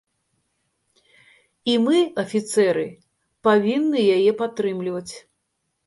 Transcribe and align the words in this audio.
І 1.75 1.77
мы, 1.85 1.97
афіцэры, 2.25 2.89
павінны 3.49 3.99
яе 4.19 4.31
падтрымліваць. 4.45 5.11